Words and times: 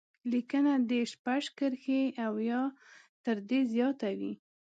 لیکنه 0.31 0.73
دې 0.89 1.01
شپږ 1.11 1.43
کرښې 1.57 2.01
او 2.25 2.33
یا 2.49 2.61
تر 3.23 3.37
دې 3.49 3.59
زیاته 3.73 4.09
وي. 4.19 4.33